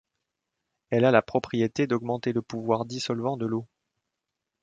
Elle 0.89 1.05
a 1.05 1.11
la 1.11 1.21
propriété 1.21 1.85
d'augmenter 1.85 2.33
le 2.33 2.41
pouvoir 2.41 2.85
dissolvant 2.85 3.37
de 3.37 3.45
l'eau. 3.45 3.67